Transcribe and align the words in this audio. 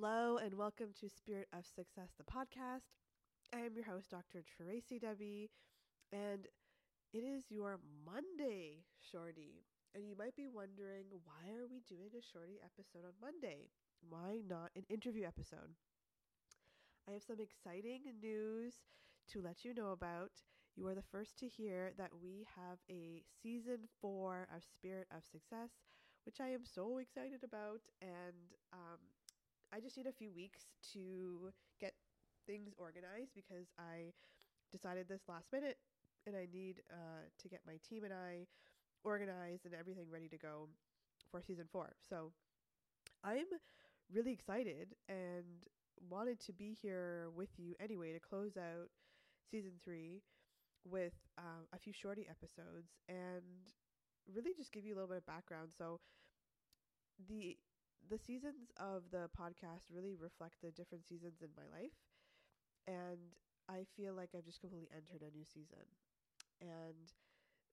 Hello, 0.00 0.38
and 0.38 0.54
welcome 0.54 0.88
to 1.00 1.08
Spirit 1.08 1.46
of 1.52 1.64
Success, 1.66 2.10
the 2.18 2.24
podcast. 2.24 2.90
I 3.54 3.60
am 3.60 3.74
your 3.76 3.84
host, 3.84 4.10
Dr. 4.10 4.42
Tracy 4.42 4.98
Debi, 4.98 5.48
and 6.12 6.46
it 7.12 7.24
is 7.24 7.50
your 7.50 7.80
Monday 8.06 8.84
shorty. 9.00 9.64
And 9.94 10.06
you 10.08 10.16
might 10.18 10.36
be 10.36 10.48
wondering, 10.48 11.06
why 11.24 11.52
are 11.54 11.66
we 11.70 11.82
doing 11.88 12.10
a 12.18 12.22
shorty 12.22 12.60
episode 12.64 13.06
on 13.06 13.14
Monday? 13.20 13.70
Why 14.08 14.42
not 14.48 14.70
an 14.76 14.84
interview 14.90 15.26
episode? 15.26 15.74
I 17.08 17.12
have 17.12 17.22
some 17.22 17.40
exciting 17.40 18.02
news 18.20 18.74
to 19.28 19.40
let 19.40 19.64
you 19.64 19.74
know 19.74 19.92
about. 19.92 20.30
You 20.76 20.86
are 20.88 20.94
the 20.94 21.02
first 21.12 21.38
to 21.38 21.48
hear 21.48 21.92
that 21.98 22.10
we 22.20 22.46
have 22.56 22.78
a 22.90 23.22
season 23.42 23.88
four 24.00 24.48
of 24.54 24.64
Spirit 24.64 25.06
of 25.16 25.24
Success, 25.24 25.70
which 26.26 26.40
I 26.40 26.48
am 26.48 26.64
so 26.64 26.98
excited 26.98 27.44
about. 27.44 27.80
And 28.02 28.52
um, 28.72 28.98
I 29.74 29.80
just 29.80 29.96
need 29.96 30.06
a 30.06 30.12
few 30.12 30.30
weeks 30.30 30.66
to 30.92 31.50
get 31.80 31.94
things 32.46 32.72
organized 32.78 33.32
because 33.34 33.66
I 33.76 34.12
decided 34.70 35.08
this 35.08 35.22
last 35.28 35.52
minute 35.52 35.78
and 36.26 36.36
I 36.36 36.46
need 36.52 36.82
uh, 36.92 37.26
to 37.42 37.48
get 37.48 37.60
my 37.66 37.74
team 37.88 38.04
and 38.04 38.12
I 38.12 38.46
organized 39.02 39.66
and 39.66 39.74
everything 39.74 40.06
ready 40.12 40.28
to 40.28 40.38
go 40.38 40.68
for 41.30 41.42
season 41.42 41.64
four. 41.72 41.92
So 42.08 42.30
I'm 43.24 43.46
really 44.14 44.32
excited 44.32 44.94
and 45.08 45.66
wanted 46.08 46.38
to 46.40 46.52
be 46.52 46.76
here 46.80 47.26
with 47.34 47.50
you 47.56 47.74
anyway 47.80 48.12
to 48.12 48.20
close 48.20 48.56
out 48.56 48.90
season 49.50 49.72
three 49.82 50.22
with 50.88 51.14
um, 51.36 51.66
a 51.72 51.78
few 51.78 51.92
shorty 51.92 52.28
episodes 52.30 52.92
and 53.08 53.72
really 54.32 54.52
just 54.56 54.70
give 54.70 54.84
you 54.84 54.94
a 54.94 54.96
little 54.96 55.08
bit 55.08 55.18
of 55.18 55.26
background. 55.26 55.70
So 55.76 55.98
the 57.28 57.56
the 58.10 58.18
seasons 58.18 58.70
of 58.78 59.04
the 59.10 59.28
podcast 59.38 59.88
really 59.92 60.14
reflect 60.16 60.56
the 60.62 60.70
different 60.70 61.06
seasons 61.06 61.40
in 61.42 61.48
my 61.56 61.66
life 61.72 61.96
and 62.86 63.36
I 63.68 63.84
feel 63.96 64.14
like 64.14 64.30
I've 64.36 64.44
just 64.44 64.60
completely 64.60 64.90
entered 64.92 65.22
a 65.24 65.32
new 65.32 65.44
season. 65.44 65.86
And 66.60 67.12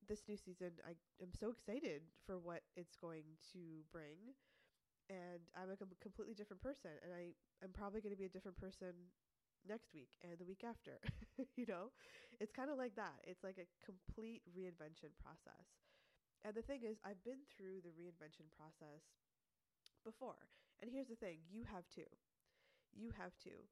this 0.08 0.24
new 0.28 0.38
season 0.38 0.72
I 0.88 0.96
am 1.22 1.32
so 1.34 1.52
excited 1.52 2.04
for 2.26 2.40
what 2.40 2.64
it's 2.76 2.96
going 2.96 3.38
to 3.54 3.86
bring 3.92 4.36
and 5.10 5.44
I'm 5.58 5.70
a 5.72 5.78
com- 5.78 5.94
completely 6.02 6.34
different 6.36 6.62
person 6.64 6.92
and 7.04 7.12
I 7.14 7.36
am 7.64 7.72
probably 7.74 8.02
going 8.02 8.16
to 8.16 8.20
be 8.20 8.30
a 8.30 8.34
different 8.34 8.58
person 8.58 8.94
next 9.68 9.94
week 9.94 10.10
and 10.24 10.38
the 10.40 10.46
week 10.48 10.64
after. 10.66 11.00
you 11.60 11.66
know, 11.68 11.92
it's 12.40 12.52
kind 12.54 12.70
of 12.72 12.78
like 12.78 12.96
that. 12.96 13.22
It's 13.26 13.44
like 13.44 13.60
a 13.60 13.68
complete 13.86 14.42
reinvention 14.56 15.14
process. 15.22 15.68
And 16.46 16.56
the 16.56 16.66
thing 16.66 16.82
is, 16.86 16.98
I've 17.06 17.22
been 17.24 17.46
through 17.54 17.82
the 17.86 17.94
reinvention 17.94 18.50
process 18.54 19.06
before. 20.04 20.50
And 20.82 20.92
here's 20.92 21.08
the 21.10 21.16
thing 21.16 21.40
you 21.50 21.64
have 21.74 21.88
too. 21.94 22.10
You 22.94 23.12
have 23.18 23.34
too. 23.44 23.68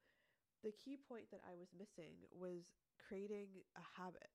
The 0.63 0.73
key 0.73 0.97
point 0.97 1.31
that 1.31 1.41
I 1.47 1.55
was 1.55 1.69
missing 1.77 2.15
was 2.31 2.63
creating 3.07 3.49
a 3.77 3.83
habit. 4.01 4.29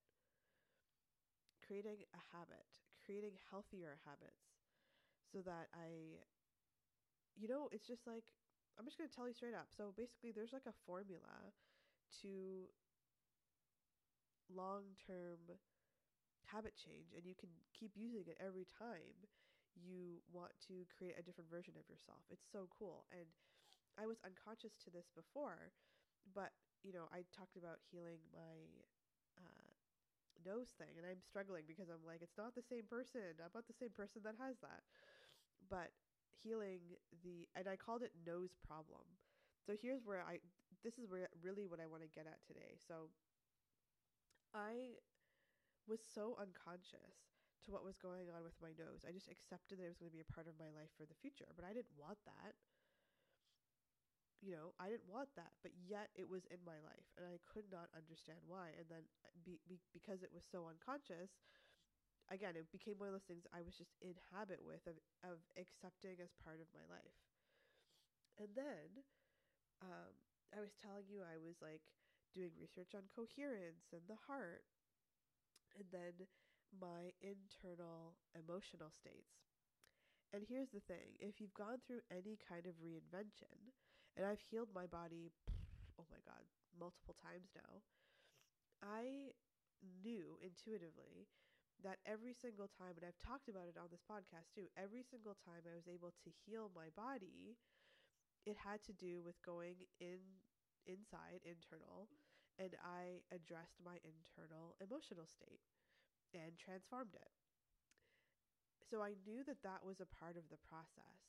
Creating 1.67 2.05
a 2.15 2.37
habit, 2.37 2.79
creating 3.05 3.33
healthier 3.51 3.99
habits 4.05 4.55
so 5.33 5.41
that 5.43 5.69
I 5.75 6.21
you 7.37 7.49
know, 7.49 7.69
it's 7.73 7.87
just 7.87 8.07
like 8.07 8.25
I'm 8.79 8.85
just 8.85 8.99
going 8.99 9.09
to 9.09 9.15
tell 9.15 9.29
you 9.29 9.35
straight 9.35 9.55
up. 9.55 9.69
So 9.77 9.95
basically, 9.97 10.33
there's 10.33 10.53
like 10.53 10.67
a 10.67 10.75
formula 10.87 11.53
to 12.23 12.69
long 14.49 14.97
term 15.07 15.39
habit 16.47 16.75
change, 16.77 17.13
and 17.17 17.27
you 17.27 17.35
can 17.35 17.51
keep 17.73 17.93
using 17.97 18.25
it 18.27 18.39
every 18.41 18.67
time 18.79 19.27
you 19.75 20.23
want 20.31 20.55
to 20.71 20.87
create 20.91 21.19
a 21.19 21.25
different 21.27 21.51
version 21.51 21.75
of 21.75 21.87
yourself. 21.91 22.23
It's 22.31 22.47
so 22.47 22.71
cool. 22.71 23.05
And 23.11 23.27
I 23.99 24.07
was 24.07 24.19
unconscious 24.23 24.75
to 24.87 24.89
this 24.91 25.11
before, 25.15 25.75
but 26.35 26.55
you 26.83 26.93
know, 26.93 27.09
I 27.11 27.25
talked 27.35 27.57
about 27.57 27.81
healing 27.91 28.21
my 28.35 28.57
uh, 29.39 29.71
nose 30.45 30.75
thing, 30.77 30.95
and 30.99 31.07
I'm 31.07 31.23
struggling 31.25 31.65
because 31.67 31.89
I'm 31.89 32.05
like, 32.05 32.21
it's 32.21 32.37
not 32.37 32.55
the 32.55 32.67
same 32.67 32.85
person. 32.87 33.41
I'm 33.41 33.55
not 33.55 33.67
the 33.67 33.77
same 33.79 33.95
person 33.95 34.21
that 34.29 34.37
has 34.39 34.61
that. 34.61 34.85
But 35.71 35.91
healing 36.43 36.99
the 37.25 37.49
and 37.57 37.67
I 37.67 37.77
called 37.77 38.03
it 38.03 38.13
nose 38.27 38.53
problem. 38.61 39.07
So 39.65 39.73
here's 39.81 40.05
where 40.05 40.21
I 40.21 40.39
this 40.85 40.99
is 40.99 41.09
where 41.09 41.29
really 41.41 41.65
what 41.65 41.81
I 41.81 41.89
want 41.89 42.03
to 42.03 42.11
get 42.13 42.27
at 42.29 42.45
today. 42.45 42.77
So 42.77 43.09
I 44.53 45.01
was 45.89 46.01
so 46.05 46.37
unconscious 46.41 47.34
to 47.65 47.73
what 47.73 47.85
was 47.85 47.97
going 47.99 48.29
on 48.31 48.45
with 48.45 48.57
my 48.61 48.73
nose. 48.77 49.05
I 49.09 49.13
just 49.13 49.29
accepted 49.33 49.79
that 49.81 49.87
it 49.89 49.93
was 49.93 50.01
going 50.01 50.13
to 50.13 50.17
be 50.19 50.25
a 50.25 50.33
part 50.35 50.47
of 50.49 50.57
my 50.61 50.71
life 50.73 50.93
for 50.97 51.05
the 51.09 51.17
future, 51.19 51.49
but 51.57 51.65
I 51.65 51.73
didn't 51.73 51.97
want 51.97 52.21
that. 52.29 52.55
You 54.45 54.53
know, 54.53 54.77
I 54.79 54.93
didn't 54.93 55.09
want 55.09 55.33
that, 55.41 55.57
but 55.65 55.73
yet 55.89 56.13
it 56.15 56.29
was 56.29 56.45
in 56.53 56.61
my 56.69 56.77
life 56.85 57.09
and 57.17 57.25
I 57.25 57.41
could 57.49 57.65
not 57.73 57.89
understand 57.97 58.45
why. 58.45 58.77
And 58.77 58.85
then 58.93 59.05
be, 59.43 59.57
be, 59.65 59.81
because 59.97 60.21
it 60.23 60.31
was 60.37 60.45
so 60.45 60.69
unconscious, 60.69 61.33
again, 62.31 62.57
it 62.57 62.69
became 62.73 62.99
one 63.01 63.09
of 63.09 63.17
those 63.17 63.29
things 63.29 63.47
I 63.53 63.63
was 63.65 63.77
just 63.77 63.97
in 64.05 64.15
habit 64.33 64.61
with 64.61 64.85
of, 64.87 64.97
of 65.25 65.41
accepting 65.57 66.21
as 66.21 66.33
part 66.45 66.61
of 66.61 66.69
my 66.77 66.85
life. 66.93 67.17
And 68.39 68.49
then 68.55 69.03
um, 69.83 70.13
I 70.57 70.61
was 70.61 70.75
telling 70.81 71.07
you 71.09 71.23
I 71.23 71.39
was 71.39 71.59
like 71.63 71.83
doing 72.35 72.53
research 72.61 72.95
on 72.95 73.07
coherence 73.15 73.91
and 73.93 74.03
the 74.09 74.19
heart, 74.27 74.65
and 75.77 75.85
then 75.91 76.27
my 76.81 77.13
internal 77.23 78.17
emotional 78.35 78.91
states. 78.91 79.47
And 80.33 80.43
here's 80.49 80.71
the 80.71 80.85
thing 80.85 81.17
if 81.21 81.41
you've 81.41 81.55
gone 81.55 81.79
through 81.87 82.03
any 82.11 82.39
kind 82.43 82.67
of 82.67 82.75
reinvention, 82.83 83.73
and 84.17 84.27
I've 84.27 84.43
healed 84.51 84.69
my 84.75 84.87
body, 84.87 85.33
oh 86.01 86.07
my 86.11 86.21
God, 86.27 86.45
multiple 86.79 87.17
times 87.23 87.51
now, 87.55 87.83
I 88.83 89.35
knew 90.03 90.39
intuitively 90.43 91.27
that 91.83 91.99
every 92.07 92.33
single 92.35 92.69
time, 92.71 92.95
and 92.97 93.05
I've 93.07 93.19
talked 93.21 93.49
about 93.51 93.67
it 93.69 93.77
on 93.79 93.91
this 93.91 94.05
podcast 94.07 94.55
too, 94.55 94.71
every 94.79 95.03
single 95.03 95.35
time 95.35 95.67
I 95.67 95.75
was 95.75 95.89
able 95.91 96.15
to 96.25 96.31
heal 96.47 96.71
my 96.75 96.89
body, 96.95 97.59
it 98.47 98.57
had 98.57 98.83
to 98.85 98.95
do 98.95 99.23
with 99.23 99.41
going 99.43 99.87
in 100.01 100.21
inside, 100.87 101.43
internal, 101.45 102.09
and 102.59 102.77
I 102.85 103.25
addressed 103.35 103.81
my 103.85 103.99
internal 104.05 104.77
emotional 104.81 105.27
state 105.27 105.74
and 106.35 106.59
transformed 106.59 107.15
it. 107.15 107.31
So 108.91 109.01
I 109.01 109.17
knew 109.25 109.43
that 109.47 109.63
that 109.63 109.87
was 109.87 109.99
a 109.99 110.11
part 110.11 110.37
of 110.37 110.51
the 110.51 110.61
process. 110.69 111.23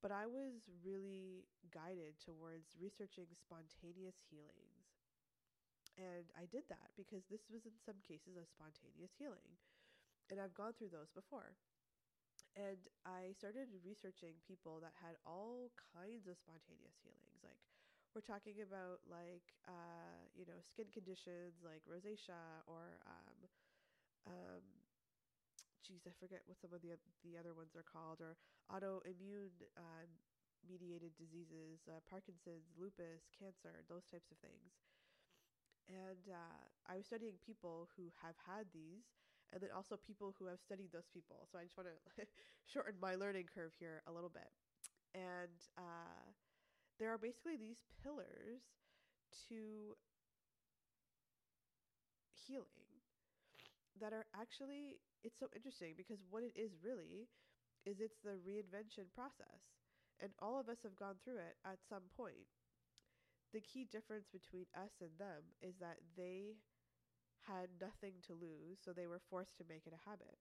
But 0.00 0.12
I 0.12 0.30
was 0.30 0.62
really 0.86 1.48
guided 1.74 2.22
towards 2.22 2.70
researching 2.78 3.26
spontaneous 3.34 4.14
healings 4.30 4.88
and 5.98 6.30
I 6.38 6.46
did 6.46 6.62
that 6.70 6.94
because 6.94 7.26
this 7.26 7.50
was 7.50 7.66
in 7.66 7.74
some 7.82 7.98
cases 8.06 8.38
a 8.38 8.46
spontaneous 8.46 9.10
healing. 9.18 9.58
And 10.30 10.38
I've 10.38 10.54
gone 10.54 10.78
through 10.78 10.94
those 10.94 11.10
before. 11.10 11.58
And 12.54 12.78
I 13.02 13.34
started 13.34 13.66
researching 13.82 14.38
people 14.46 14.78
that 14.78 14.94
had 15.02 15.18
all 15.26 15.74
kinds 15.94 16.30
of 16.30 16.38
spontaneous 16.38 16.94
healings. 17.02 17.42
Like 17.42 17.58
we're 18.14 18.24
talking 18.26 18.60
about 18.64 19.00
like 19.08 19.54
uh, 19.68 20.20
you 20.34 20.44
know, 20.46 20.58
skin 20.62 20.86
conditions 20.92 21.60
like 21.64 21.82
rosacea 21.88 22.64
or 22.66 22.98
um 23.06 23.38
um 24.26 24.64
geez, 25.82 26.06
I 26.06 26.12
forget 26.18 26.42
what 26.46 26.58
some 26.60 26.70
of 26.72 26.82
the 26.82 26.94
the 27.24 27.34
other 27.38 27.54
ones 27.54 27.74
are 27.74 27.86
called, 27.86 28.20
or 28.20 28.36
autoimmune 28.70 29.54
uh, 29.76 30.06
mediated 30.68 31.16
diseases, 31.18 31.82
uh, 31.88 31.98
Parkinson's, 32.08 32.70
lupus, 32.78 33.26
cancer, 33.34 33.82
those 33.88 34.04
types 34.06 34.30
of 34.30 34.38
things 34.38 34.70
and 35.88 36.24
uh, 36.28 36.64
I 36.86 36.96
was 36.96 37.06
studying 37.06 37.40
people 37.44 37.88
who 37.96 38.12
have 38.22 38.36
had 38.44 38.68
these, 38.72 39.08
and 39.52 39.60
then 39.62 39.70
also 39.74 39.96
people 39.96 40.34
who 40.38 40.46
have 40.46 40.60
studied 40.60 40.92
those 40.92 41.08
people. 41.12 41.48
So 41.50 41.58
I 41.58 41.64
just 41.64 41.76
want 41.76 41.88
to 41.88 42.24
shorten 42.72 42.94
my 43.00 43.14
learning 43.16 43.48
curve 43.48 43.72
here 43.78 44.02
a 44.06 44.12
little 44.12 44.28
bit. 44.28 44.48
And 45.14 45.56
uh, 45.78 46.24
there 46.98 47.12
are 47.12 47.18
basically 47.18 47.56
these 47.56 47.80
pillars 48.02 48.62
to 49.48 49.96
healing 52.46 53.02
that 54.00 54.12
are 54.12 54.26
actually 54.34 55.00
it's 55.24 55.38
so 55.38 55.48
interesting 55.54 55.94
because 55.96 56.18
what 56.30 56.42
it 56.42 56.54
is 56.56 56.72
really 56.84 57.28
is 57.84 58.00
it's 58.00 58.18
the 58.22 58.38
reinvention 58.46 59.10
process 59.14 59.62
and 60.20 60.30
all 60.40 60.58
of 60.58 60.68
us 60.68 60.78
have 60.82 60.96
gone 60.96 61.16
through 61.24 61.38
it 61.38 61.56
at 61.64 61.78
some 61.88 62.06
point 62.16 62.46
the 63.52 63.60
key 63.60 63.84
difference 63.90 64.28
between 64.32 64.66
us 64.76 64.92
and 65.00 65.10
them 65.18 65.42
is 65.62 65.76
that 65.80 65.98
they 66.16 66.56
had 67.46 67.68
nothing 67.80 68.14
to 68.26 68.34
lose, 68.34 68.78
so 68.84 68.92
they 68.92 69.06
were 69.06 69.20
forced 69.30 69.56
to 69.58 69.64
make 69.68 69.86
it 69.86 69.94
a 69.94 70.08
habit. 70.08 70.38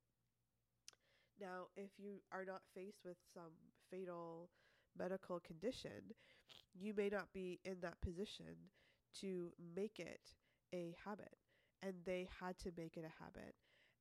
Now, 1.40 1.68
if 1.76 1.92
you 1.98 2.22
are 2.32 2.46
not 2.46 2.62
faced 2.74 3.04
with 3.06 3.18
some 3.34 3.54
fatal 3.90 4.50
medical 4.98 5.40
condition, 5.40 6.14
you 6.74 6.94
may 6.94 7.10
not 7.10 7.32
be 7.34 7.60
in 7.66 7.78
that 7.82 8.02
position 8.02 8.72
to 9.22 9.52
make 9.76 10.00
it 10.00 10.22
a 10.74 10.96
habit. 11.06 11.36
And 11.82 11.94
they 12.06 12.28
had 12.42 12.58
to 12.60 12.72
make 12.78 12.98
it 12.98 13.06
a 13.06 13.24
habit. 13.24 13.56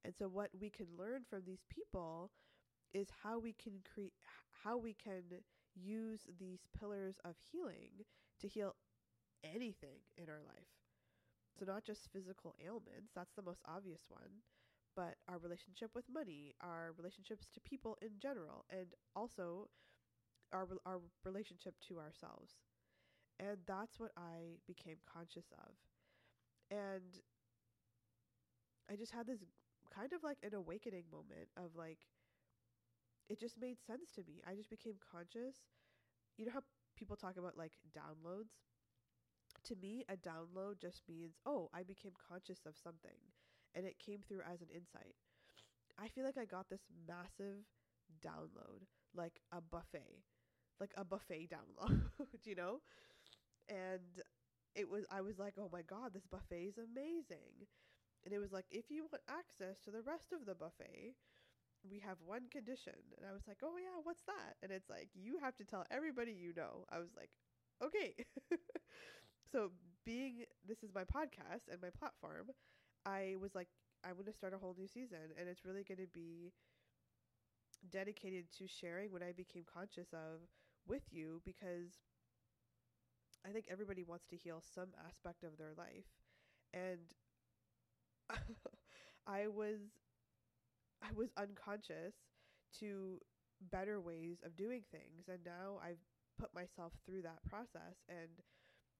And 0.04 0.14
so, 0.16 0.28
what 0.28 0.50
we 0.58 0.70
can 0.70 0.86
learn 0.98 1.22
from 1.28 1.42
these 1.46 1.64
people 1.68 2.30
is 2.94 3.08
how 3.22 3.38
we 3.38 3.52
can 3.52 3.80
create, 3.94 4.14
how 4.64 4.76
we 4.78 4.94
can 4.94 5.22
use 5.74 6.26
these 6.38 6.60
pillars 6.78 7.18
of 7.24 7.36
healing 7.52 8.04
to 8.40 8.48
heal 8.48 8.74
anything 9.44 10.00
in 10.16 10.28
our 10.30 10.42
life. 10.46 10.68
So, 11.58 11.64
not 11.64 11.84
just 11.84 12.10
physical 12.12 12.54
ailments, 12.64 13.12
that's 13.14 13.32
the 13.34 13.42
most 13.42 13.62
obvious 13.66 14.02
one, 14.08 14.42
but 14.94 15.16
our 15.28 15.38
relationship 15.38 15.90
with 15.94 16.04
money, 16.12 16.54
our 16.60 16.92
relationships 16.96 17.48
to 17.54 17.60
people 17.60 17.96
in 18.02 18.18
general, 18.20 18.64
and 18.70 18.94
also 19.14 19.68
our, 20.52 20.66
our 20.86 21.00
relationship 21.24 21.74
to 21.88 21.98
ourselves. 21.98 22.54
And 23.40 23.58
that's 23.66 23.98
what 24.00 24.12
I 24.16 24.58
became 24.66 24.96
conscious 25.12 25.46
of. 25.52 25.74
And 26.70 27.20
I 28.90 28.96
just 28.96 29.12
had 29.12 29.26
this 29.26 29.44
kind 29.94 30.12
of 30.12 30.22
like 30.22 30.38
an 30.42 30.54
awakening 30.54 31.04
moment 31.10 31.48
of 31.56 31.74
like, 31.76 31.98
it 33.28 33.38
just 33.40 33.58
made 33.60 33.78
sense 33.80 34.10
to 34.14 34.22
me. 34.26 34.42
I 34.46 34.54
just 34.54 34.70
became 34.70 34.96
conscious. 35.12 35.56
You 36.38 36.46
know 36.46 36.52
how 36.52 36.62
people 36.96 37.16
talk 37.16 37.36
about 37.36 37.56
like 37.58 37.72
downloads? 37.96 38.54
To 39.64 39.76
me, 39.76 40.04
a 40.08 40.16
download 40.16 40.78
just 40.80 41.02
means, 41.08 41.36
oh, 41.44 41.68
I 41.74 41.82
became 41.82 42.12
conscious 42.28 42.60
of 42.66 42.76
something 42.76 43.18
and 43.74 43.84
it 43.86 43.98
came 43.98 44.20
through 44.26 44.40
as 44.50 44.60
an 44.62 44.68
insight. 44.74 45.14
I 45.98 46.08
feel 46.08 46.24
like 46.24 46.38
I 46.38 46.44
got 46.44 46.68
this 46.70 46.82
massive 47.06 47.64
download, 48.24 48.86
like 49.16 49.40
a 49.52 49.60
buffet, 49.60 50.24
like 50.80 50.92
a 50.96 51.04
buffet 51.04 51.48
download, 51.50 52.02
you 52.44 52.54
know? 52.54 52.80
And 53.68 54.22
it 54.74 54.88
was, 54.90 55.04
I 55.10 55.20
was 55.22 55.38
like, 55.38 55.54
oh 55.58 55.70
my 55.72 55.82
God, 55.82 56.12
this 56.14 56.26
buffet 56.26 56.64
is 56.64 56.78
amazing. 56.78 57.66
And 58.24 58.34
it 58.34 58.38
was 58.38 58.52
like, 58.52 58.66
if 58.70 58.86
you 58.90 59.04
want 59.12 59.22
access 59.28 59.80
to 59.84 59.90
the 59.90 60.02
rest 60.02 60.32
of 60.32 60.46
the 60.46 60.54
buffet, 60.54 61.14
we 61.88 62.00
have 62.00 62.18
one 62.24 62.48
condition. 62.50 62.98
And 63.18 63.26
I 63.28 63.32
was 63.32 63.42
like, 63.48 63.58
oh 63.62 63.76
yeah, 63.78 64.00
what's 64.02 64.22
that? 64.26 64.56
And 64.62 64.72
it's 64.72 64.90
like, 64.90 65.08
you 65.14 65.38
have 65.42 65.56
to 65.56 65.64
tell 65.64 65.84
everybody 65.90 66.32
you 66.32 66.52
know. 66.56 66.84
I 66.90 66.98
was 66.98 67.10
like, 67.16 67.30
okay. 67.82 68.14
so 69.52 69.70
being 70.04 70.44
this 70.66 70.82
is 70.82 70.90
my 70.94 71.04
podcast 71.04 71.70
and 71.70 71.80
my 71.80 71.90
platform, 71.90 72.50
I 73.06 73.36
was 73.40 73.54
like, 73.54 73.68
I'm 74.04 74.14
going 74.14 74.26
to 74.26 74.32
start 74.32 74.54
a 74.54 74.58
whole 74.58 74.74
new 74.78 74.86
season 74.88 75.32
and 75.38 75.48
it's 75.48 75.64
really 75.64 75.84
going 75.84 75.98
to 76.00 76.10
be 76.12 76.52
dedicated 77.90 78.46
to 78.58 78.66
sharing 78.66 79.12
what 79.12 79.22
I 79.22 79.32
became 79.32 79.64
conscious 79.72 80.08
of 80.12 80.40
with 80.86 81.02
you 81.10 81.40
because 81.44 81.92
I 83.46 83.50
think 83.50 83.66
everybody 83.70 84.02
wants 84.02 84.26
to 84.28 84.36
heal 84.36 84.60
some 84.74 84.88
aspect 85.06 85.42
of 85.44 85.56
their 85.56 85.72
life. 85.76 86.04
And 86.74 87.14
I 89.26 89.48
was 89.48 89.80
I 91.02 91.12
was 91.14 91.30
unconscious 91.36 92.14
to 92.80 93.20
better 93.70 94.00
ways 94.00 94.38
of 94.44 94.56
doing 94.56 94.82
things. 94.90 95.28
And 95.28 95.38
now 95.44 95.78
I've 95.82 96.02
put 96.38 96.52
myself 96.54 96.92
through 97.06 97.22
that 97.22 97.42
process. 97.48 97.96
And 98.08 98.42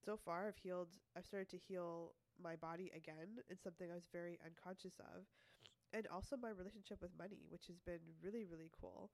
so 0.05 0.17
far 0.17 0.47
I've 0.47 0.57
healed 0.57 0.89
I've 1.17 1.25
started 1.25 1.49
to 1.51 1.57
heal 1.57 2.13
my 2.41 2.55
body 2.55 2.91
again. 2.95 3.43
It's 3.49 3.63
something 3.63 3.91
I 3.91 3.95
was 3.95 4.07
very 4.11 4.39
unconscious 4.45 4.93
of 4.99 5.25
and 5.93 6.07
also 6.13 6.35
my 6.37 6.49
relationship 6.49 7.01
with 7.01 7.11
money 7.17 7.45
which 7.49 7.67
has 7.67 7.79
been 7.85 8.01
really 8.23 8.45
really 8.45 8.71
cool 8.79 9.09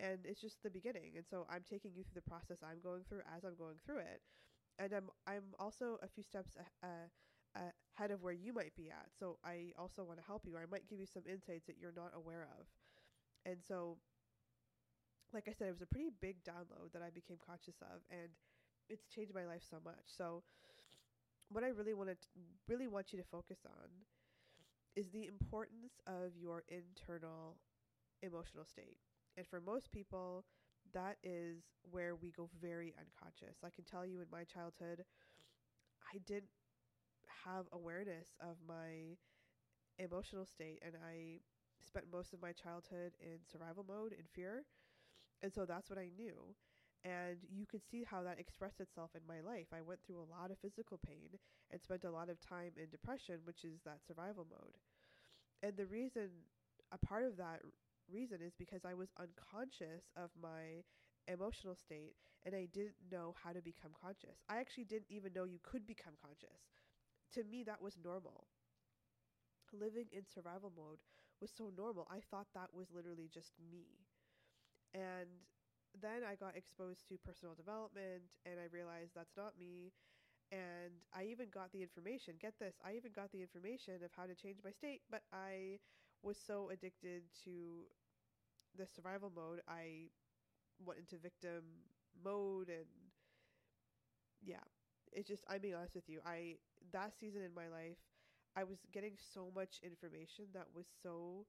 and 0.00 0.20
it's 0.24 0.40
just 0.40 0.62
the 0.62 0.70
beginning 0.70 1.12
and 1.16 1.26
so 1.28 1.46
I'm 1.50 1.64
taking 1.68 1.92
you 1.94 2.04
through 2.04 2.20
the 2.22 2.30
process 2.30 2.58
I'm 2.62 2.80
going 2.82 3.02
through 3.08 3.22
as 3.36 3.44
I'm 3.44 3.56
going 3.58 3.76
through 3.84 4.00
it 4.00 4.22
and 4.78 4.92
I'm 4.92 5.10
I'm 5.26 5.54
also 5.58 5.98
a 6.02 6.08
few 6.08 6.22
steps 6.24 6.56
ahead 6.56 8.10
of 8.10 8.22
where 8.22 8.32
you 8.32 8.52
might 8.52 8.74
be 8.76 8.88
at. 8.90 9.06
So 9.18 9.38
I 9.44 9.72
also 9.78 10.04
want 10.04 10.18
to 10.20 10.24
help 10.26 10.42
you. 10.46 10.56
I 10.56 10.66
might 10.70 10.88
give 10.88 11.00
you 11.00 11.06
some 11.06 11.22
insights 11.30 11.66
that 11.66 11.76
you're 11.80 11.94
not 11.96 12.12
aware 12.14 12.48
of. 12.58 12.66
And 13.46 13.58
so, 13.66 13.98
like 15.32 15.48
I 15.48 15.52
said, 15.52 15.68
it 15.68 15.72
was 15.72 15.82
a 15.82 15.86
pretty 15.86 16.10
big 16.20 16.42
download 16.44 16.92
that 16.92 17.02
I 17.02 17.10
became 17.10 17.36
conscious 17.44 17.76
of, 17.82 18.00
and 18.10 18.28
it's 18.88 19.06
changed 19.14 19.34
my 19.34 19.44
life 19.44 19.62
so 19.68 19.76
much. 19.84 20.04
So, 20.06 20.42
what 21.50 21.64
I 21.64 21.68
really 21.68 21.94
want 21.94 22.10
to 22.10 22.16
really 22.68 22.88
want 22.88 23.12
you 23.12 23.18
to 23.18 23.24
focus 23.24 23.58
on 23.66 23.88
is 24.96 25.10
the 25.10 25.26
importance 25.26 26.00
of 26.06 26.36
your 26.36 26.64
internal 26.68 27.56
emotional 28.22 28.64
state. 28.64 28.98
And 29.36 29.46
for 29.46 29.60
most 29.60 29.92
people, 29.92 30.44
that 30.94 31.16
is 31.22 31.62
where 31.90 32.16
we 32.16 32.32
go 32.32 32.50
very 32.60 32.94
unconscious. 32.98 33.58
I 33.64 33.70
can 33.70 33.84
tell 33.84 34.06
you 34.06 34.20
in 34.20 34.26
my 34.32 34.44
childhood, 34.44 35.04
I 36.12 36.18
didn't 36.26 36.50
have 37.44 37.66
awareness 37.72 38.34
of 38.40 38.56
my 38.66 39.16
emotional 39.98 40.46
state 40.46 40.80
and 40.84 40.94
I 41.04 41.40
spent 41.86 42.06
most 42.12 42.32
of 42.34 42.42
my 42.42 42.52
childhood 42.52 43.12
in 43.20 43.38
survival 43.50 43.84
mode 43.88 44.12
in 44.12 44.24
fear. 44.34 44.64
And 45.42 45.52
so 45.52 45.66
that's 45.66 45.90
what 45.90 45.98
I 45.98 46.10
knew. 46.16 46.54
And 47.04 47.38
you 47.50 47.66
could 47.66 47.82
see 47.90 48.04
how 48.04 48.22
that 48.22 48.38
expressed 48.40 48.80
itself 48.80 49.10
in 49.14 49.22
my 49.26 49.40
life. 49.40 49.68
I 49.72 49.82
went 49.82 50.00
through 50.06 50.20
a 50.20 50.30
lot 50.30 50.50
of 50.50 50.58
physical 50.58 50.98
pain 50.98 51.38
and 51.70 51.80
spent 51.82 52.04
a 52.04 52.10
lot 52.10 52.28
of 52.28 52.40
time 52.40 52.72
in 52.76 52.90
depression, 52.90 53.40
which 53.44 53.64
is 53.64 53.80
that 53.84 54.04
survival 54.06 54.46
mode. 54.50 54.76
And 55.62 55.76
the 55.76 55.86
reason, 55.86 56.30
a 56.92 56.98
part 56.98 57.24
of 57.24 57.36
that 57.36 57.62
reason 58.10 58.38
is 58.42 58.54
because 58.58 58.84
I 58.84 58.94
was 58.94 59.10
unconscious 59.18 60.10
of 60.16 60.30
my 60.40 60.82
emotional 61.28 61.76
state 61.76 62.14
and 62.44 62.54
I 62.54 62.66
didn't 62.72 62.96
know 63.12 63.34
how 63.42 63.52
to 63.52 63.62
become 63.62 63.92
conscious. 64.00 64.38
I 64.48 64.58
actually 64.58 64.84
didn't 64.84 65.10
even 65.10 65.32
know 65.34 65.44
you 65.44 65.60
could 65.62 65.86
become 65.86 66.14
conscious 66.22 66.62
to 67.34 67.44
me 67.44 67.64
that 67.64 67.82
was 67.82 67.96
normal 68.02 68.46
living 69.72 70.06
in 70.12 70.24
survival 70.26 70.72
mode 70.76 70.98
was 71.40 71.50
so 71.56 71.70
normal 71.76 72.06
i 72.10 72.20
thought 72.30 72.46
that 72.54 72.72
was 72.74 72.88
literally 72.94 73.28
just 73.32 73.52
me 73.70 73.86
and 74.94 75.28
then 76.00 76.22
i 76.24 76.34
got 76.34 76.56
exposed 76.56 77.06
to 77.08 77.18
personal 77.24 77.54
development 77.54 78.22
and 78.46 78.56
i 78.60 78.66
realized 78.72 79.12
that's 79.14 79.36
not 79.36 79.52
me 79.58 79.92
and 80.52 80.92
i 81.14 81.24
even 81.24 81.48
got 81.52 81.72
the 81.72 81.82
information 81.82 82.34
get 82.40 82.54
this 82.60 82.76
i 82.84 82.94
even 82.94 83.12
got 83.14 83.30
the 83.32 83.42
information 83.42 84.02
of 84.04 84.10
how 84.16 84.26
to 84.26 84.34
change 84.34 84.58
my 84.64 84.70
state 84.72 85.02
but 85.10 85.22
i 85.32 85.78
was 86.22 86.36
so 86.38 86.70
addicted 86.70 87.22
to 87.44 87.84
the 88.76 88.86
survival 88.86 89.32
mode 89.34 89.60
i 89.68 90.08
went 90.84 90.98
into 91.00 91.16
victim 91.18 91.62
mode 92.24 92.68
and 92.68 92.86
yeah 94.44 94.62
it's 95.12 95.28
just 95.28 95.44
i'm 95.48 95.60
being 95.60 95.74
honest 95.74 95.94
with 95.94 96.08
you 96.08 96.20
i 96.26 96.54
that 96.92 97.12
season 97.18 97.42
in 97.42 97.52
my 97.54 97.68
life, 97.68 97.98
I 98.56 98.64
was 98.64 98.78
getting 98.92 99.12
so 99.34 99.52
much 99.54 99.78
information 99.82 100.46
that 100.54 100.66
was 100.74 100.86
so 101.02 101.44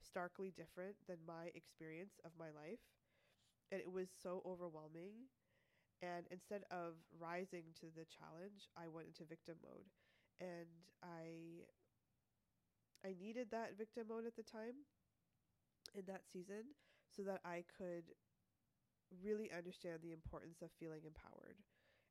starkly 0.00 0.52
different 0.56 0.96
than 1.08 1.16
my 1.26 1.50
experience 1.54 2.20
of 2.24 2.30
my 2.38 2.46
life. 2.46 2.78
And 3.72 3.80
it 3.80 3.90
was 3.90 4.08
so 4.22 4.42
overwhelming. 4.46 5.28
And 6.02 6.26
instead 6.30 6.62
of 6.70 6.94
rising 7.18 7.64
to 7.80 7.86
the 7.94 8.06
challenge, 8.06 8.68
I 8.76 8.88
went 8.88 9.08
into 9.08 9.24
victim 9.24 9.56
mode. 9.62 9.88
And 10.40 10.68
I 11.02 11.64
I 13.04 13.14
needed 13.18 13.50
that 13.52 13.76
victim 13.78 14.08
mode 14.08 14.26
at 14.26 14.36
the 14.36 14.42
time 14.42 14.84
in 15.94 16.04
that 16.06 16.22
season 16.32 16.64
so 17.14 17.22
that 17.22 17.40
I 17.44 17.64
could 17.76 18.04
really 19.22 19.50
understand 19.56 19.98
the 20.02 20.12
importance 20.12 20.62
of 20.62 20.70
feeling 20.78 21.02
empowered. 21.06 21.56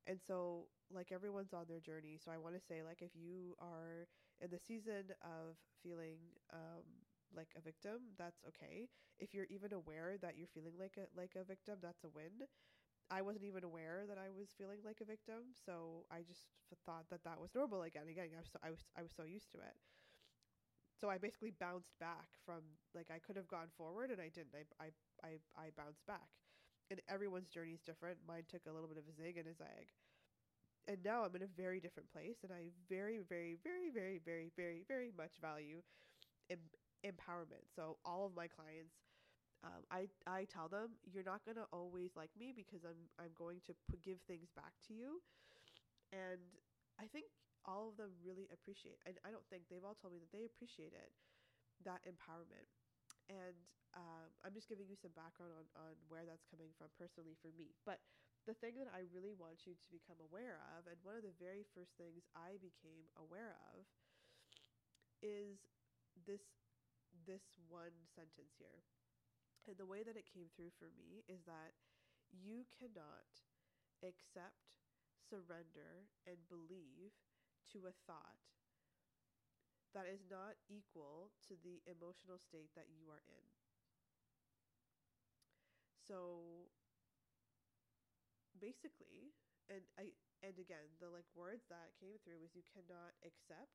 And 0.07 0.19
so 0.21 0.67
like 0.93 1.12
everyone's 1.12 1.53
on 1.53 1.65
their 1.67 1.79
journey. 1.79 2.17
So 2.24 2.31
I 2.31 2.38
want 2.38 2.55
to 2.55 2.62
say 2.62 2.83
like 2.83 3.01
if 3.01 3.12
you 3.15 3.55
are 3.59 4.07
in 4.41 4.50
the 4.51 4.59
season 4.59 5.12
of 5.24 5.57
feeling 5.83 6.19
um 6.53 6.85
like 7.36 7.50
a 7.58 7.62
victim, 7.62 8.13
that's 8.17 8.41
okay. 8.48 8.89
If 9.20 9.34
you're 9.34 9.50
even 9.50 9.74
aware 9.74 10.17
that 10.22 10.36
you're 10.38 10.51
feeling 10.51 10.74
like 10.79 10.98
a 10.98 11.08
like 11.17 11.36
a 11.39 11.44
victim, 11.46 11.77
that's 11.82 12.03
a 12.03 12.10
win. 12.10 12.46
I 13.12 13.22
wasn't 13.22 13.46
even 13.46 13.63
aware 13.63 14.05
that 14.08 14.17
I 14.17 14.29
was 14.32 14.50
feeling 14.58 14.79
like 14.86 15.01
a 15.01 15.05
victim, 15.05 15.53
so 15.53 16.05
I 16.12 16.24
just 16.24 16.50
thought 16.86 17.10
that 17.12 17.24
that 17.24 17.39
was 17.41 17.55
normal 17.55 17.84
again. 17.84 18.08
Again, 18.10 18.29
I 18.36 18.41
was 18.41 18.51
so, 18.53 18.60
I 18.63 18.72
was 18.72 18.84
I 18.98 19.03
was 19.03 19.13
so 19.15 19.24
used 19.24 19.51
to 19.53 19.60
it. 19.60 19.77
So 21.00 21.10
I 21.10 21.17
basically 21.17 21.51
bounced 21.51 21.94
back 22.00 22.29
from 22.46 22.62
like 22.94 23.12
I 23.12 23.20
could 23.20 23.36
have 23.36 23.48
gone 23.48 23.70
forward 23.77 24.12
and 24.12 24.22
I 24.22 24.29
didn't. 24.29 24.55
I 24.55 24.86
I 24.86 24.89
I, 25.24 25.32
I 25.58 25.70
bounced 25.75 26.05
back. 26.08 26.29
And 26.89 27.01
everyone's 27.10 27.50
journey 27.50 27.74
is 27.74 27.82
different. 27.82 28.20
Mine 28.27 28.46
took 28.48 28.65
a 28.67 28.72
little 28.72 28.88
bit 28.88 28.98
of 28.98 29.08
a 29.10 29.13
zig 29.13 29.38
and 29.38 29.48
a 29.48 29.53
zag 29.55 29.89
and 30.88 30.98
now 31.03 31.24
I'm 31.24 31.36
in 31.36 31.41
a 31.44 31.48
very 31.58 31.79
different 31.79 32.12
place, 32.12 32.38
and 32.44 32.51
I 32.51 32.70
very, 32.89 33.20
very, 33.27 33.58
very, 33.63 33.89
very, 33.94 34.20
very, 34.24 34.51
very, 34.55 34.84
very 34.88 35.12
much 35.17 35.38
value 35.41 35.82
empowerment. 37.05 37.69
So 37.75 37.97
all 38.05 38.25
of 38.25 38.35
my 38.35 38.47
clients, 38.47 38.95
um, 39.63 39.83
I 39.91 40.07
I 40.27 40.45
tell 40.45 40.69
them 40.69 40.97
you're 41.05 41.25
not 41.27 41.45
gonna 41.45 41.67
always 41.74 42.12
like 42.15 42.31
me 42.38 42.53
because 42.55 42.83
I'm 42.85 43.09
I'm 43.19 43.33
going 43.38 43.62
to 43.67 43.74
give 44.03 44.19
things 44.27 44.50
back 44.55 44.74
to 44.89 44.93
you, 44.93 45.21
and 46.13 46.41
I 47.01 47.07
think 47.09 47.29
all 47.65 47.89
of 47.89 47.97
them 47.97 48.13
really 48.21 48.47
appreciate. 48.53 49.01
And 49.05 49.17
I 49.25 49.31
don't 49.33 49.45
think 49.50 49.65
they've 49.69 49.83
all 49.83 49.97
told 49.97 50.13
me 50.13 50.21
that 50.21 50.31
they 50.33 50.45
appreciate 50.45 50.93
it, 50.93 51.12
that 51.85 52.03
empowerment. 52.07 52.69
And 53.29 53.57
um, 53.97 54.29
I'm 54.45 54.53
just 54.53 54.69
giving 54.69 54.88
you 54.89 54.97
some 55.00 55.13
background 55.17 55.53
on, 55.55 55.65
on 55.77 55.93
where 56.09 56.25
that's 56.27 56.45
coming 56.50 56.71
from 56.77 56.91
personally 56.97 57.38
for 57.41 57.51
me. 57.57 57.74
But 57.88 58.01
the 58.45 58.55
thing 58.57 58.77
that 58.81 58.91
I 58.93 59.05
really 59.13 59.33
want 59.35 59.65
you 59.65 59.74
to 59.77 59.88
become 59.93 60.19
aware 60.21 60.62
of, 60.77 60.85
and 60.89 60.97
one 61.05 61.17
of 61.17 61.25
the 61.25 61.35
very 61.41 61.65
first 61.74 61.95
things 61.97 62.25
I 62.38 62.57
became 62.62 63.09
aware 63.17 63.57
of, 63.75 63.85
is 65.21 65.59
this 66.25 66.41
this 67.25 67.55
one 67.69 67.95
sentence 68.15 68.55
here. 68.60 68.84
And 69.67 69.77
the 69.77 69.86
way 69.88 70.03
that 70.03 70.17
it 70.17 70.27
came 70.29 70.50
through 70.55 70.72
for 70.79 70.89
me 70.98 71.24
is 71.27 71.43
that 71.45 71.74
you 72.31 72.65
cannot 72.74 73.29
accept, 74.03 74.75
surrender, 75.19 76.07
and 76.27 76.38
believe 76.50 77.13
to 77.74 77.88
a 77.88 77.95
thought 78.07 78.39
that 79.93 80.05
is 80.05 80.22
not 80.29 80.53
equal 80.69 81.31
to 81.48 81.55
the 81.63 81.81
emotional 81.89 82.38
state 82.38 82.69
that 82.75 82.88
you 82.93 83.10
are 83.10 83.24
in. 83.27 83.45
So 86.07 86.69
basically, 88.60 89.31
and 89.69 89.84
I 89.98 90.12
and 90.43 90.57
again, 90.60 90.89
the 91.00 91.10
like 91.10 91.27
words 91.36 91.65
that 91.69 91.95
came 92.00 92.17
through 92.24 92.39
was 92.41 92.53
you 92.55 92.63
cannot 92.74 93.13
accept, 93.25 93.72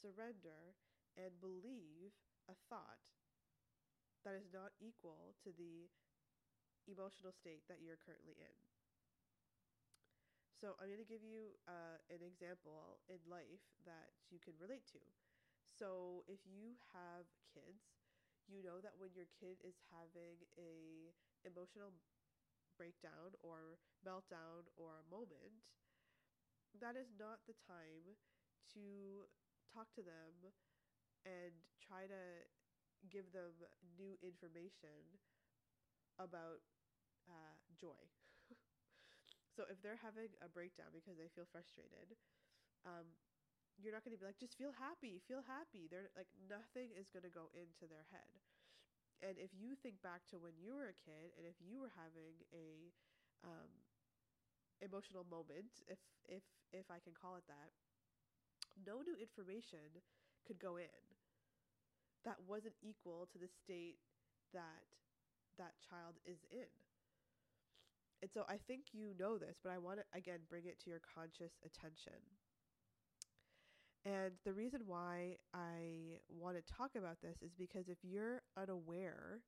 surrender, 0.00 0.74
and 1.16 1.40
believe 1.40 2.12
a 2.48 2.54
thought 2.68 3.00
that 4.24 4.34
is 4.34 4.48
not 4.52 4.72
equal 4.80 5.34
to 5.44 5.52
the 5.56 5.88
emotional 6.86 7.32
state 7.32 7.62
that 7.68 7.82
you're 7.82 7.98
currently 7.98 8.34
in. 8.38 8.56
So 10.56 10.72
I'm 10.80 10.88
going 10.88 11.02
to 11.02 11.08
give 11.08 11.20
you 11.22 11.52
uh, 11.68 12.00
an 12.08 12.24
example 12.24 12.96
in 13.10 13.20
life 13.28 13.60
that 13.84 14.14
you 14.32 14.38
can 14.40 14.54
relate 14.56 14.86
to. 14.96 15.02
So 15.68 16.22
if 16.30 16.40
you 16.46 16.78
have 16.94 17.26
kids, 17.52 17.84
you 18.48 18.62
know 18.62 18.80
that 18.80 18.96
when 18.96 19.12
your 19.16 19.28
kid 19.40 19.60
is 19.64 19.76
having 19.92 20.40
a 20.56 21.12
emotional 21.44 21.92
breakdown 22.78 23.34
or 23.42 23.78
meltdown 24.04 24.66
or 24.76 25.00
a 25.00 25.06
moment, 25.10 25.54
that 26.80 26.96
is 26.96 27.08
not 27.18 27.40
the 27.46 27.54
time 27.66 28.18
to 28.74 29.24
talk 29.72 29.88
to 29.94 30.02
them 30.02 30.52
and 31.26 31.52
try 31.80 32.06
to 32.06 32.22
give 33.10 33.32
them 33.32 33.52
new 33.98 34.18
information 34.22 35.04
about 36.18 36.60
uh, 37.28 37.54
joy. 37.80 38.00
So 39.56 39.62
if 39.70 39.78
they're 39.80 40.00
having 40.02 40.34
a 40.42 40.50
breakdown 40.50 40.90
because 40.92 41.14
they 41.16 41.30
feel 41.32 41.46
frustrated, 41.48 42.18
um, 42.86 43.06
you're 43.80 43.94
not 43.94 44.04
going 44.04 44.14
to 44.16 44.20
be 44.20 44.26
like, 44.28 44.40
just 44.40 44.58
feel 44.58 44.74
happy, 44.74 45.20
feel 45.26 45.44
happy. 45.46 45.88
They're 45.90 46.10
like, 46.18 46.30
nothing 46.50 46.94
is 46.94 47.10
going 47.10 47.26
to 47.26 47.32
go 47.32 47.50
into 47.56 47.86
their 47.90 48.06
head. 48.14 48.32
And 49.24 49.36
if 49.40 49.52
you 49.56 49.74
think 49.80 50.02
back 50.04 50.26
to 50.34 50.38
when 50.40 50.56
you 50.60 50.76
were 50.76 50.90
a 50.92 50.98
kid 51.04 51.34
and 51.38 51.46
if 51.48 51.56
you 51.62 51.80
were 51.80 51.92
having 51.96 52.36
a 52.52 52.92
um, 53.46 53.70
emotional 54.80 55.24
moment, 55.24 55.82
if 55.88 55.98
if 56.28 56.42
if 56.72 56.86
I 56.90 56.98
can 57.00 57.12
call 57.14 57.36
it 57.36 57.44
that, 57.48 57.70
no 58.86 59.02
new 59.02 59.16
information 59.16 60.02
could 60.46 60.58
go 60.60 60.76
in 60.76 61.13
that 62.24 62.36
wasn't 62.46 62.74
equal 62.82 63.28
to 63.32 63.38
the 63.38 63.48
state 63.48 63.98
that 64.52 64.84
that 65.58 65.74
child 65.88 66.16
is 66.26 66.38
in. 66.50 66.68
And 68.22 68.30
so 68.32 68.44
I 68.48 68.56
think 68.56 68.86
you 68.92 69.14
know 69.18 69.38
this, 69.38 69.58
but 69.62 69.70
I 69.70 69.78
want 69.78 70.00
to 70.00 70.18
again 70.18 70.40
bring 70.48 70.64
it 70.66 70.80
to 70.80 70.90
your 70.90 71.00
conscious 71.14 71.52
attention. 71.64 72.20
And 74.04 74.32
the 74.44 74.52
reason 74.52 74.82
why 74.86 75.38
I 75.54 76.20
want 76.28 76.56
to 76.56 76.72
talk 76.74 76.90
about 76.96 77.20
this 77.22 77.40
is 77.42 77.54
because 77.54 77.88
if 77.88 77.98
you're 78.02 78.42
unaware 78.56 79.40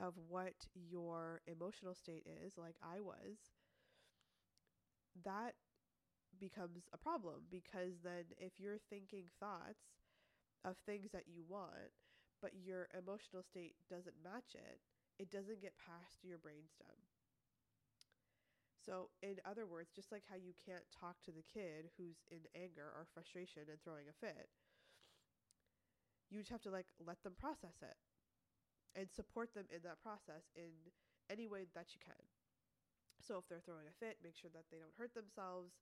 of 0.00 0.14
what 0.28 0.66
your 0.74 1.40
emotional 1.46 1.94
state 1.94 2.26
is, 2.44 2.58
like 2.58 2.76
I 2.82 3.00
was, 3.00 3.38
that 5.24 5.54
becomes 6.40 6.84
a 6.92 6.98
problem 6.98 7.42
because 7.50 8.00
then 8.04 8.24
if 8.38 8.52
you're 8.58 8.78
thinking 8.90 9.24
thoughts 9.40 10.01
of 10.64 10.76
things 10.86 11.10
that 11.12 11.28
you 11.28 11.44
want, 11.48 11.92
but 12.40 12.52
your 12.54 12.88
emotional 12.96 13.42
state 13.42 13.76
doesn't 13.88 14.22
match 14.22 14.54
it, 14.54 14.80
it 15.18 15.30
doesn't 15.30 15.60
get 15.60 15.74
past 15.78 16.24
your 16.24 16.38
brainstem. 16.38 16.96
So, 18.76 19.10
in 19.22 19.40
other 19.44 19.66
words, 19.66 19.90
just 19.94 20.10
like 20.12 20.24
how 20.28 20.36
you 20.36 20.52
can't 20.66 20.84
talk 20.90 21.22
to 21.22 21.30
the 21.32 21.42
kid 21.42 21.90
who's 21.96 22.24
in 22.30 22.40
anger 22.54 22.84
or 22.84 23.06
frustration 23.14 23.62
and 23.70 23.80
throwing 23.82 24.08
a 24.08 24.12
fit, 24.12 24.48
you 26.30 26.38
just 26.40 26.50
have 26.50 26.62
to 26.62 26.70
like 26.70 26.86
let 27.04 27.22
them 27.22 27.34
process 27.38 27.76
it 27.82 27.96
and 28.94 29.10
support 29.10 29.54
them 29.54 29.66
in 29.74 29.82
that 29.84 30.00
process 30.02 30.50
in 30.56 30.70
any 31.30 31.46
way 31.46 31.66
that 31.74 31.94
you 31.94 32.00
can. 32.04 32.20
So, 33.20 33.38
if 33.38 33.48
they're 33.48 33.62
throwing 33.64 33.86
a 33.88 33.96
fit, 34.04 34.18
make 34.22 34.36
sure 34.36 34.50
that 34.54 34.66
they 34.70 34.78
don't 34.78 34.96
hurt 34.98 35.14
themselves 35.14 35.72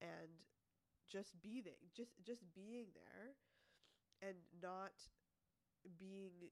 and 0.00 0.42
just 1.08 1.40
breathing, 1.42 1.90
just 1.96 2.12
just 2.24 2.42
being 2.54 2.88
there 2.94 3.36
and 4.22 4.36
not 4.62 4.92
being 5.98 6.50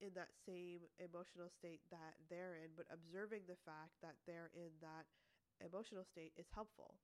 in 0.00 0.10
that 0.14 0.34
same 0.46 0.82
emotional 0.98 1.48
state 1.48 1.80
that 1.90 2.18
they're 2.30 2.56
in, 2.58 2.74
but 2.76 2.86
observing 2.90 3.42
the 3.46 3.58
fact 3.64 3.94
that 4.02 4.18
they're 4.26 4.50
in 4.54 4.74
that 4.82 5.06
emotional 5.62 6.04
state 6.04 6.32
is 6.36 6.50
helpful. 6.54 6.98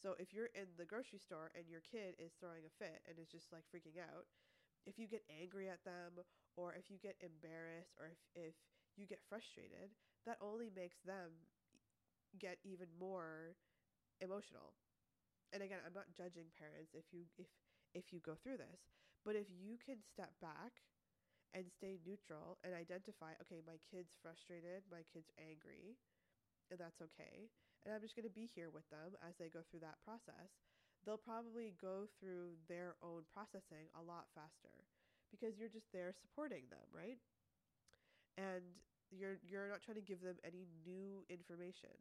So 0.00 0.16
if 0.18 0.32
you're 0.32 0.50
in 0.56 0.66
the 0.78 0.88
grocery 0.88 1.18
store 1.20 1.52
and 1.54 1.68
your 1.68 1.84
kid 1.84 2.16
is 2.18 2.32
throwing 2.40 2.64
a 2.64 2.72
fit 2.80 3.04
and 3.06 3.18
is 3.18 3.28
just 3.28 3.52
like 3.52 3.68
freaking 3.68 4.00
out, 4.00 4.24
if 4.86 4.98
you 4.98 5.06
get 5.06 5.22
angry 5.28 5.68
at 5.68 5.84
them 5.84 6.24
or 6.56 6.74
if 6.74 6.90
you 6.90 6.96
get 6.98 7.16
embarrassed 7.20 7.94
or 8.00 8.08
if, 8.08 8.20
if 8.34 8.54
you 8.96 9.06
get 9.06 9.20
frustrated, 9.28 9.92
that 10.26 10.38
only 10.40 10.70
makes 10.74 10.98
them 11.04 11.32
get 12.38 12.58
even 12.64 12.86
more 12.98 13.56
emotional. 14.20 14.74
And 15.52 15.62
again, 15.62 15.80
I'm 15.86 15.94
not 15.94 16.10
judging 16.16 16.50
parents 16.58 16.94
if 16.94 17.04
you 17.12 17.26
if 17.38 17.48
if 17.94 18.12
you 18.12 18.20
go 18.20 18.34
through 18.34 18.58
this, 18.58 18.80
but 19.24 19.36
if 19.36 19.46
you 19.50 19.76
can 19.78 20.00
step 20.02 20.32
back 20.40 20.82
and 21.54 21.66
stay 21.70 21.98
neutral 22.06 22.58
and 22.62 22.74
identify, 22.74 23.34
okay, 23.42 23.60
my 23.66 23.78
kid's 23.90 24.14
frustrated, 24.22 24.86
my 24.90 25.02
kid's 25.12 25.30
angry, 25.38 25.98
and 26.70 26.78
that's 26.78 27.00
okay. 27.02 27.50
And 27.84 27.94
I'm 27.94 28.02
just 28.02 28.14
going 28.16 28.28
to 28.28 28.32
be 28.34 28.46
here 28.46 28.70
with 28.70 28.88
them 28.90 29.16
as 29.24 29.36
they 29.38 29.48
go 29.48 29.60
through 29.70 29.80
that 29.82 29.98
process. 30.04 30.52
They'll 31.04 31.20
probably 31.20 31.74
go 31.80 32.06
through 32.20 32.60
their 32.68 32.96
own 33.02 33.24
processing 33.32 33.88
a 33.96 34.02
lot 34.04 34.28
faster 34.34 34.84
because 35.32 35.56
you're 35.58 35.72
just 35.72 35.90
there 35.92 36.12
supporting 36.12 36.68
them, 36.70 36.84
right? 36.92 37.18
And 38.38 38.62
you're 39.10 39.38
you're 39.42 39.68
not 39.68 39.82
trying 39.82 39.96
to 39.96 40.02
give 40.06 40.20
them 40.22 40.36
any 40.44 40.66
new 40.84 41.24
information. 41.28 41.94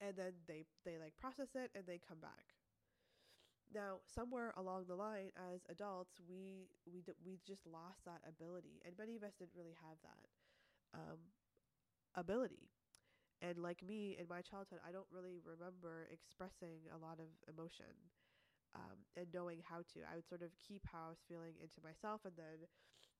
And 0.00 0.16
then 0.16 0.32
they 0.46 0.64
they 0.84 0.98
like 0.98 1.16
process 1.16 1.54
it 1.54 1.70
and 1.74 1.86
they 1.86 1.98
come 1.98 2.20
back. 2.20 2.59
Now, 3.72 4.00
somewhere 4.06 4.52
along 4.56 4.86
the 4.88 4.96
line 4.96 5.30
as 5.38 5.62
adults, 5.70 6.18
we 6.28 6.68
we 6.90 7.04
we 7.24 7.38
just 7.46 7.66
lost 7.66 8.04
that 8.04 8.20
ability, 8.26 8.82
and 8.84 8.96
many 8.98 9.14
of 9.16 9.22
us 9.22 9.34
didn't 9.38 9.54
really 9.56 9.76
have 9.80 9.98
that. 10.02 10.26
Um, 10.94 11.18
ability. 12.16 12.70
And 13.42 13.58
like 13.58 13.82
me 13.82 14.16
in 14.20 14.26
my 14.28 14.42
childhood, 14.42 14.80
I 14.86 14.92
don't 14.92 15.08
really 15.12 15.40
remember 15.44 16.08
expressing 16.12 16.88
a 16.94 16.98
lot 16.98 17.18
of 17.20 17.28
emotion 17.48 17.92
um, 18.74 18.98
and 19.16 19.26
knowing 19.34 19.60
how 19.64 19.78
to. 19.94 20.00
I 20.10 20.16
would 20.16 20.28
sort 20.28 20.42
of 20.42 20.50
keep 20.58 20.82
how 20.90 21.06
I 21.06 21.10
was 21.10 21.22
feeling 21.28 21.54
into 21.62 21.80
myself. 21.82 22.22
And 22.24 22.34
then 22.36 22.66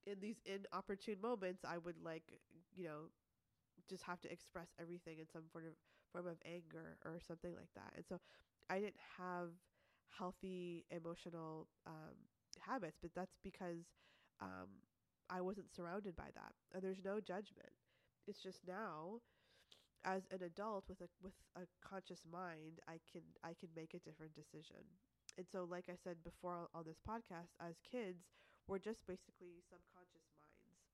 in 0.07 0.21
these 0.21 0.40
inopportune 0.47 1.21
moments, 1.23 1.64
I 1.64 1.78
would 1.78 1.97
like, 2.04 2.25
you 2.75 2.85
know, 2.85 3.11
just 3.88 4.02
have 4.04 4.21
to 4.23 4.33
express 4.33 4.69
everything 4.80 5.19
in 5.19 5.26
some 5.33 5.42
form 5.52 5.66
of 5.66 5.75
form 6.12 6.26
of 6.26 6.38
anger 6.45 6.99
or 7.04 7.19
something 7.26 7.54
like 7.54 7.71
that. 7.75 7.92
And 7.97 8.04
so 8.09 8.19
I 8.69 8.80
didn't 8.80 9.00
have 9.19 9.50
healthy 10.19 10.85
emotional 10.90 11.69
um, 11.87 12.17
habits, 12.61 12.99
but 13.00 13.11
that's 13.14 13.38
because 13.43 13.85
um, 14.40 14.69
I 15.31 15.40
wasn't 15.40 15.75
surrounded 15.75 16.17
by 16.17 16.29
that. 16.35 16.52
And 16.75 16.83
there's 16.83 17.05
no 17.05 17.21
judgment. 17.21 17.73
It's 18.26 18.40
just 18.43 18.61
now 18.67 19.21
as 20.05 20.23
an 20.31 20.43
adult 20.43 20.85
with 20.88 21.00
a 21.00 21.09
with 21.23 21.35
a 21.57 21.62
conscious 21.87 22.23
mind, 22.31 22.81
I 22.88 23.00
can 23.12 23.23
I 23.45 23.55
can 23.59 23.69
make 23.76 23.95
a 23.95 24.00
different 24.00 24.35
decision. 24.35 24.85
And 25.38 25.47
so 25.49 25.64
like 25.69 25.87
I 25.88 25.97
said 26.02 26.17
before 26.25 26.69
on 26.75 26.85
this 26.85 27.00
podcast, 27.07 27.52
as 27.61 27.76
kids, 27.85 28.25
we're 28.69 28.79
just 28.81 29.07
basically 29.07 29.61
subconscious 29.69 30.26
minds. 30.37 30.85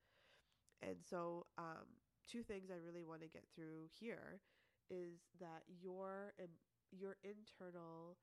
And 0.83 0.97
so 1.05 1.47
um, 1.59 1.87
two 2.29 2.43
things 2.43 2.71
I 2.71 2.79
really 2.85 3.05
want 3.05 3.23
to 3.23 3.29
get 3.29 3.45
through 3.55 3.89
here 3.99 4.41
is 4.91 5.19
that 5.41 5.63
your 5.83 6.35
your 6.93 7.17
internal 7.25 8.17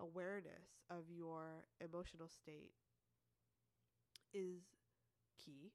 awareness 0.00 0.82
of 0.90 1.04
your 1.10 1.64
emotional 1.80 2.28
state 2.28 2.72
is 4.32 4.62
key 5.38 5.72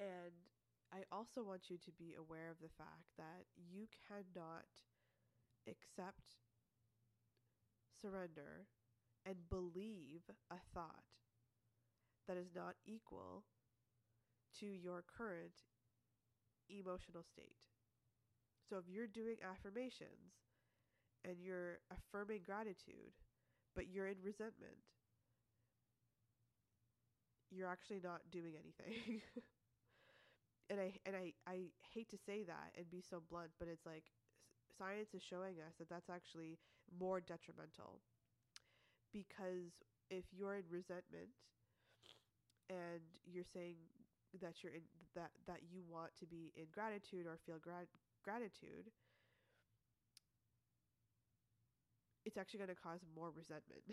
and 0.00 0.32
I 0.92 1.04
also 1.10 1.42
want 1.42 1.70
you 1.70 1.78
to 1.78 1.92
be 1.92 2.14
aware 2.18 2.50
of 2.50 2.58
the 2.60 2.68
fact 2.76 3.08
that 3.16 3.48
you 3.56 3.88
cannot 4.06 4.66
accept, 5.66 6.36
surrender, 8.00 8.66
and 9.26 9.48
believe 9.48 10.22
a 10.50 10.58
thought 10.74 11.04
that 12.26 12.36
is 12.36 12.52
not 12.54 12.74
equal 12.84 13.44
to 14.58 14.66
your 14.66 15.02
current 15.02 15.64
emotional 16.68 17.22
state. 17.22 17.56
So 18.68 18.78
if 18.78 18.88
you're 18.88 19.06
doing 19.06 19.36
affirmations 19.42 20.51
and 21.24 21.36
you're 21.40 21.78
affirming 21.90 22.40
gratitude, 22.44 23.12
but 23.76 23.88
you're 23.88 24.08
in 24.08 24.16
resentment, 24.24 24.78
you're 27.50 27.68
actually 27.68 28.00
not 28.02 28.20
doing 28.30 28.54
anything. 28.56 29.20
and 30.70 30.80
I 30.80 30.92
and 31.06 31.16
I 31.16 31.32
I 31.46 31.70
hate 31.94 32.08
to 32.10 32.18
say 32.18 32.42
that 32.44 32.72
and 32.76 32.90
be 32.90 33.00
so 33.02 33.22
blunt, 33.28 33.50
but 33.58 33.68
it's 33.68 33.86
like 33.86 34.04
science 34.78 35.14
is 35.14 35.22
showing 35.22 35.56
us 35.66 35.74
that 35.78 35.88
that's 35.88 36.10
actually 36.10 36.58
more 36.98 37.20
detrimental 37.20 38.00
because 39.12 39.72
if 40.10 40.24
you're 40.32 40.56
in 40.56 40.64
resentment 40.70 41.28
and 42.70 43.02
you're 43.26 43.46
saying 43.52 43.76
that 44.40 44.62
you're 44.62 44.72
in 44.72 44.82
that 45.14 45.30
that 45.46 45.60
you 45.70 45.82
want 45.90 46.10
to 46.18 46.26
be 46.26 46.52
in 46.56 46.64
gratitude 46.72 47.26
or 47.26 47.36
feel 47.44 47.58
grat- 47.60 47.90
gratitude 48.24 48.88
it's 52.24 52.36
actually 52.36 52.58
going 52.58 52.74
to 52.74 52.80
cause 52.82 53.00
more 53.16 53.30
resentment. 53.34 53.82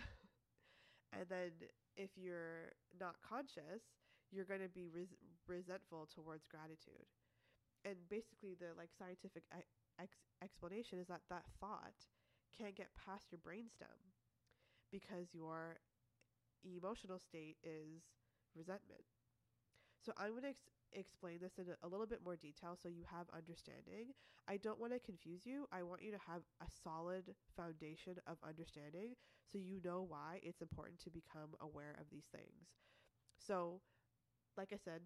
And 1.14 1.26
then 1.30 1.52
if 1.98 2.12
you're 2.18 2.72
not 3.00 3.16
conscious 3.28 3.84
you're 4.32 4.46
going 4.46 4.62
to 4.62 4.70
be 4.70 4.86
res- 4.94 5.18
resentful 5.48 6.06
towards 6.14 6.46
gratitude. 6.46 7.10
And 7.86 7.96
basically 8.10 8.56
the 8.56 8.74
like 8.78 8.92
scientific 8.98 9.44
ex- 10.00 10.22
explanation 10.44 11.00
is 11.00 11.08
that 11.08 11.22
that 11.30 11.46
thought 11.60 12.08
can't 12.58 12.76
get 12.76 12.90
past 12.96 13.32
your 13.32 13.40
brainstem 13.40 13.98
because 14.92 15.34
your 15.34 15.78
emotional 16.64 17.20
state 17.20 17.58
is 17.64 18.04
resentment 18.56 19.06
so 20.04 20.12
i'm 20.18 20.32
going 20.32 20.44
to 20.44 20.50
ex- 20.50 20.70
explain 20.94 21.40
this 21.42 21.58
in 21.58 21.66
a, 21.84 21.88
little 21.88 22.06
bit 22.08 22.24
more 22.24 22.36
detail 22.36 22.78
so 22.82 22.90
you 22.90 23.04
have 23.10 23.28
understanding 23.36 24.08
i 24.48 24.58
don't 24.58 24.80
want 24.80 24.94
to 24.94 25.00
confuse 25.00 25.46
you 25.46 25.66
i 25.72 25.84
want 25.84 26.02
you 26.02 26.12
to 26.12 26.18
have 26.28 26.42
a 26.62 26.68
solid 26.84 27.36
foundation 27.56 28.16
of 28.28 28.38
understanding 28.48 29.14
so 29.52 29.58
you 29.58 29.80
know 29.84 30.06
why 30.08 30.40
it's 30.44 30.62
important 30.62 31.00
to 31.00 31.10
become 31.10 31.50
aware 31.62 31.96
of 32.00 32.10
these 32.12 32.26
things 32.32 32.70
so 33.38 33.82
like 34.58 34.72
i 34.74 34.78
said 34.78 35.02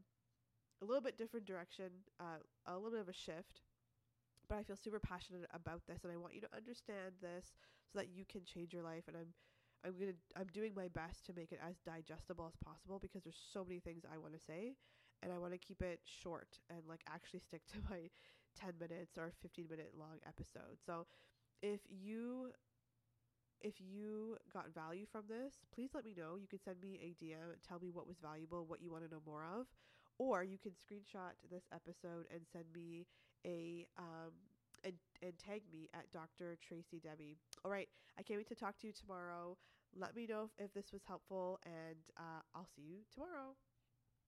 a 0.81 0.85
little 0.85 1.01
bit 1.01 1.17
different 1.17 1.45
direction, 1.45 1.89
uh, 2.19 2.39
a 2.65 2.75
little 2.75 2.91
bit 2.91 3.01
of 3.01 3.09
a 3.09 3.13
shift. 3.13 3.61
But 4.49 4.57
I 4.57 4.63
feel 4.63 4.75
super 4.75 4.99
passionate 4.99 5.45
about 5.53 5.81
this, 5.87 6.03
and 6.03 6.11
I 6.11 6.17
want 6.17 6.35
you 6.35 6.41
to 6.41 6.55
understand 6.55 7.13
this 7.21 7.53
so 7.91 7.99
that 7.99 8.09
you 8.09 8.25
can 8.25 8.43
change 8.45 8.73
your 8.73 8.83
life. 8.83 9.03
And 9.07 9.15
I'm, 9.17 9.33
I'm 9.85 9.93
gonna, 9.99 10.17
I'm 10.37 10.47
doing 10.53 10.73
my 10.75 10.87
best 10.87 11.25
to 11.25 11.33
make 11.33 11.51
it 11.51 11.59
as 11.67 11.75
digestible 11.85 12.45
as 12.47 12.55
possible 12.63 12.99
because 12.99 13.23
there's 13.23 13.39
so 13.53 13.65
many 13.65 13.79
things 13.79 14.03
I 14.05 14.17
want 14.17 14.33
to 14.33 14.39
say, 14.39 14.75
and 15.21 15.31
I 15.31 15.37
want 15.39 15.53
to 15.53 15.57
keep 15.59 15.81
it 15.81 15.99
short 16.05 16.59
and 16.69 16.79
like 16.87 17.01
actually 17.11 17.39
stick 17.39 17.61
to 17.73 17.77
my 17.89 18.09
10 18.59 18.73
minutes 18.79 19.17
or 19.17 19.31
15 19.41 19.67
minute 19.69 19.91
long 19.97 20.19
episode. 20.27 20.79
So, 20.85 21.05
if 21.61 21.81
you 21.89 22.51
if 23.61 23.75
you 23.79 24.37
got 24.51 24.73
value 24.73 25.05
from 25.09 25.23
this, 25.29 25.53
please 25.73 25.91
let 25.93 26.03
me 26.03 26.13
know. 26.17 26.35
You 26.39 26.47
can 26.47 26.59
send 26.59 26.81
me 26.81 26.99
a 27.01 27.13
DM, 27.23 27.55
tell 27.67 27.79
me 27.79 27.89
what 27.91 28.07
was 28.07 28.17
valuable, 28.21 28.65
what 28.65 28.81
you 28.81 28.91
want 28.91 29.05
to 29.05 29.09
know 29.13 29.21
more 29.25 29.43
of, 29.57 29.67
or 30.17 30.43
you 30.43 30.57
can 30.57 30.71
screenshot 30.71 31.31
this 31.49 31.63
episode 31.73 32.25
and 32.31 32.41
send 32.51 32.65
me 32.75 33.05
a 33.45 33.85
um 33.97 34.31
and 34.83 34.93
and 35.21 35.37
tag 35.39 35.61
me 35.71 35.87
at 35.93 36.11
Dr. 36.11 36.57
Tracy 36.61 36.99
Debi. 36.99 37.37
All 37.63 37.71
right, 37.71 37.87
I 38.19 38.23
can't 38.23 38.37
wait 38.37 38.49
to 38.49 38.55
talk 38.55 38.77
to 38.79 38.87
you 38.87 38.93
tomorrow. 38.93 39.57
Let 39.95 40.15
me 40.15 40.27
know 40.27 40.45
if, 40.57 40.65
if 40.65 40.73
this 40.73 40.91
was 40.91 41.03
helpful, 41.05 41.59
and 41.65 41.97
uh, 42.17 42.41
I'll 42.55 42.67
see 42.75 42.81
you 42.81 42.99
tomorrow. 43.13 43.55